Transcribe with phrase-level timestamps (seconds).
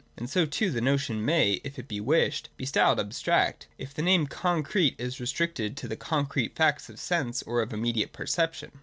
[0.17, 4.01] And so too the notion may, if it be wished, be styled abstract, if the
[4.01, 8.71] name concrete is restricted to the concrete facts of sense or of immediate perception.